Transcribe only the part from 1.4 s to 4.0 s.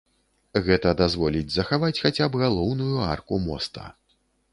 захаваць хаця б галоўную арку моста.